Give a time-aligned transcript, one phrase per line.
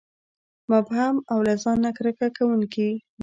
[0.71, 2.95] مبهم او له ځان نه کرکه کوونکي وي.